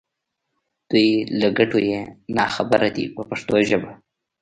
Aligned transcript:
دوی 0.89 1.09
له 1.39 1.47
ګټو 1.57 1.79
یې 1.89 2.01
نا 2.35 2.45
خبره 2.55 2.87
دي 2.95 3.05
په 3.15 3.21
پښتو 3.29 3.55
ژبه. 3.69 3.91